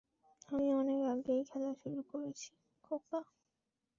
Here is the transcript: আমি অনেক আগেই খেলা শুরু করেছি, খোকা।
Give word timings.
আমি 0.49 0.67
অনেক 0.73 0.99
আগেই 1.11 1.41
খেলা 1.43 1.71
শুরু 1.81 2.01
করেছি, 2.11 2.49
খোকা। 2.83 3.19